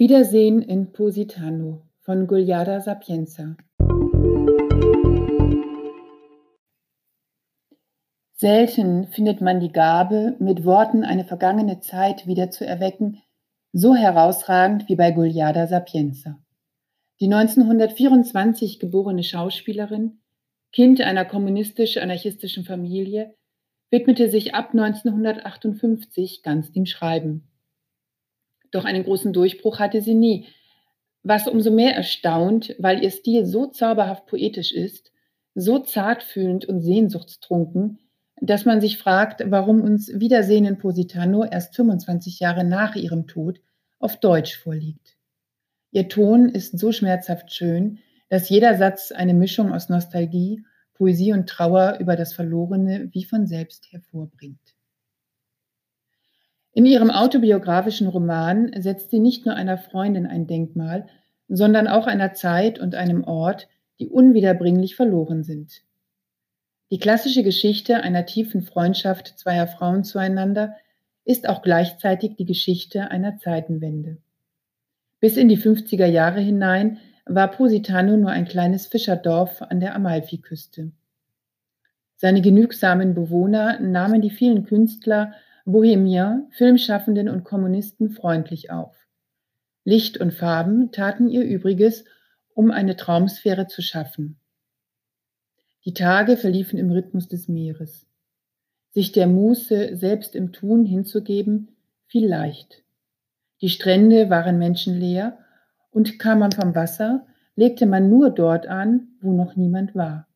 [0.00, 3.54] Wiedersehen in Positano von Giuliana Sapienza
[8.32, 13.20] Selten findet man die Gabe, mit Worten eine vergangene Zeit wieder zu erwecken,
[13.74, 16.42] so herausragend wie bei Giuliana Sapienza.
[17.20, 20.22] Die 1924 geborene Schauspielerin,
[20.72, 23.34] Kind einer kommunistisch-anarchistischen Familie,
[23.90, 27.49] widmete sich ab 1958 ganz dem Schreiben.
[28.70, 30.46] Doch einen großen Durchbruch hatte sie nie,
[31.22, 35.12] was umso mehr erstaunt, weil ihr Stil so zauberhaft poetisch ist,
[35.54, 37.98] so zartfühlend und sehnsuchtstrunken,
[38.40, 43.60] dass man sich fragt, warum uns Wiedersehen in Positano erst 25 Jahre nach ihrem Tod
[43.98, 45.16] auf Deutsch vorliegt.
[45.90, 51.48] Ihr Ton ist so schmerzhaft schön, dass jeder Satz eine Mischung aus Nostalgie, Poesie und
[51.48, 54.60] Trauer über das Verlorene wie von selbst hervorbringt.
[56.72, 61.06] In ihrem autobiografischen Roman setzt sie nicht nur einer Freundin ein Denkmal,
[61.48, 63.68] sondern auch einer Zeit und einem Ort,
[63.98, 65.82] die unwiederbringlich verloren sind.
[66.90, 70.76] Die klassische Geschichte einer tiefen Freundschaft zweier Frauen zueinander
[71.24, 74.18] ist auch gleichzeitig die Geschichte einer Zeitenwende.
[75.20, 80.90] Bis in die 50er Jahre hinein war Positano nur ein kleines Fischerdorf an der Amalfiküste.
[82.16, 85.32] Seine genügsamen Bewohner nahmen die vielen Künstler,
[85.64, 88.94] Bohemien, Filmschaffenden und Kommunisten freundlich auf.
[89.84, 92.04] Licht und Farben taten ihr Übriges,
[92.54, 94.38] um eine Traumsphäre zu schaffen.
[95.84, 98.06] Die Tage verliefen im Rhythmus des Meeres.
[98.92, 102.82] Sich der Muße selbst im Tun hinzugeben, fiel leicht.
[103.62, 105.38] Die Strände waren menschenleer
[105.90, 110.26] und kam man vom Wasser, legte man nur dort an, wo noch niemand war.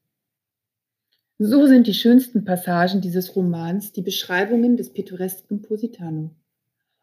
[1.39, 6.31] So sind die schönsten Passagen dieses Romans die Beschreibungen des pittoresken Positano.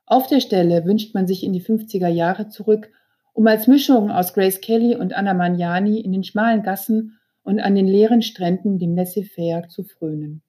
[0.06, 2.90] Auf der Stelle wünscht man sich in die 50er Jahre zurück,
[3.34, 7.76] um als Mischung aus Grace Kelly und Anna Magnani in den schmalen Gassen und an
[7.76, 10.42] den leeren Stränden dem Laissez-faire zu frönen.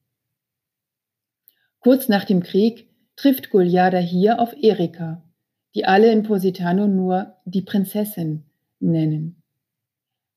[1.80, 5.24] Kurz nach dem Krieg trifft Goliada hier auf Erika,
[5.74, 8.44] die alle in Positano nur die Prinzessin
[8.78, 9.42] nennen.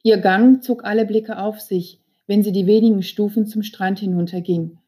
[0.02, 4.80] Ihr Gang zog alle Blicke auf sich, wenn sie die wenigen Stufen zum Strand hinunterging,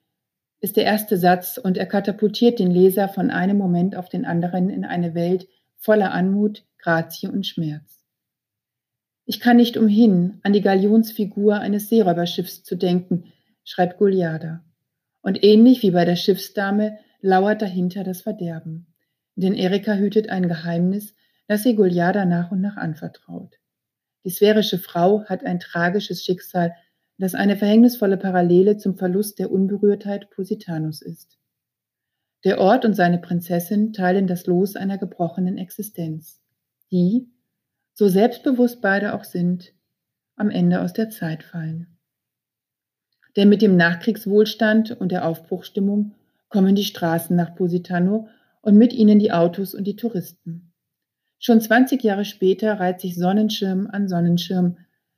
[0.59, 4.69] ist der erste Satz und er katapultiert den Leser von einem Moment auf den anderen
[4.69, 8.03] in eine Welt voller Anmut, Grazie und Schmerz.
[9.25, 13.25] Ich kann nicht umhin, an die Galionsfigur eines Seeräuberschiffs zu denken,
[13.63, 14.63] schreibt Goliada.
[15.21, 18.87] Und ähnlich wie bei der Schiffsdame lauert dahinter das Verderben.
[19.35, 21.13] Denn Erika hütet ein Geheimnis,
[21.47, 23.59] das sie Goliada nach und nach anvertraut.
[24.23, 26.73] Die sphärische Frau hat ein tragisches Schicksal,
[27.17, 31.37] das eine verhängnisvolle Parallele zum Verlust der Unberührtheit Positanus ist.
[32.43, 36.39] Der Ort und seine Prinzessin teilen das Los einer gebrochenen Existenz,
[36.91, 37.29] die,
[37.93, 39.73] so selbstbewusst beide auch sind,
[40.35, 41.97] am Ende aus der Zeit fallen.
[43.35, 46.13] Denn mit dem Nachkriegswohlstand und der Aufbruchstimmung
[46.49, 48.27] kommen die Straßen nach Positano
[48.61, 50.73] und mit ihnen die Autos und die Touristen.
[51.39, 54.77] Schon 20 Jahre später reiht sich Sonnenschirm an Sonnenschirm.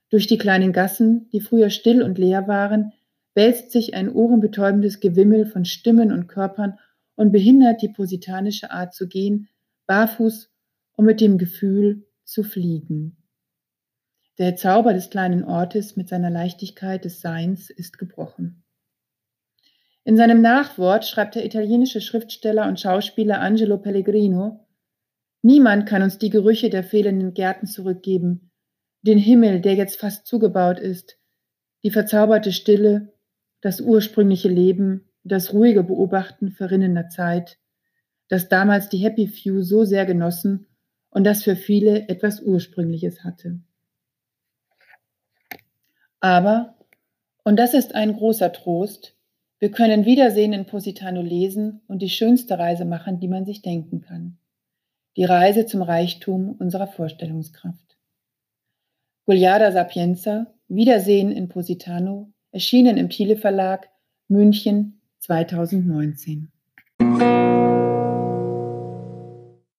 [0.10, 2.94] Durch die kleinen Gassen, die früher still und leer waren,
[3.36, 6.80] wälzt sich ein ohrenbetäubendes Gewimmel von Stimmen und Körpern
[7.16, 9.50] und behindert die positanische Art zu gehen,
[9.86, 10.52] barfuß
[10.94, 13.18] und mit dem Gefühl, zu fliegen.
[14.38, 18.64] Der Zauber des kleinen Ortes mit seiner Leichtigkeit des Seins ist gebrochen.
[20.04, 24.66] In seinem Nachwort schreibt der italienische Schriftsteller und Schauspieler Angelo Pellegrino,
[25.42, 28.49] Niemand kann uns die Gerüche der fehlenden Gärten zurückgeben,
[29.02, 31.18] den Himmel, der jetzt fast zugebaut ist,
[31.84, 33.14] die verzauberte Stille,
[33.62, 37.58] das ursprüngliche Leben, das ruhige Beobachten verrinnender Zeit,
[38.28, 40.68] das damals die Happy Few so sehr genossen
[41.10, 43.60] und das für viele etwas Ursprüngliches hatte.
[46.20, 46.76] Aber,
[47.44, 49.16] und das ist ein großer Trost,
[49.60, 54.02] wir können Wiedersehen in Positano lesen und die schönste Reise machen, die man sich denken
[54.02, 54.38] kann.
[55.18, 57.99] Die Reise zum Reichtum unserer Vorstellungskraft.
[59.30, 63.88] Gugliada Sapienza, Wiedersehen in Positano, erschienen im Thiele Verlag,
[64.28, 66.52] München 2019.